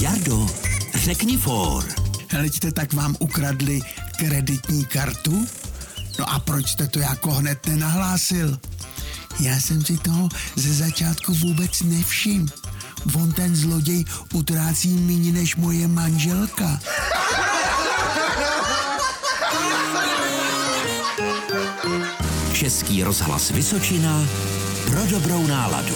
[0.00, 0.46] Jardo,
[0.94, 1.84] řekni for.
[2.28, 3.80] Heleďte, tak vám ukradli
[4.16, 5.46] kreditní kartu?
[6.18, 8.58] No a proč jste to jako hned nenahlásil?
[9.40, 12.46] Já jsem si toho ze začátku vůbec nevšiml.
[13.14, 16.80] On ten zloděj utrácí méně než moje manželka.
[22.52, 24.24] Český rozhlas Vysočina
[24.86, 25.94] pro dobrou náladu.